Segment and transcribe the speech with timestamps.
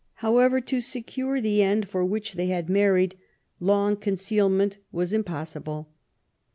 [0.15, 3.15] However, to secure the end for which they had married,
[3.59, 5.91] long concealment was impossible.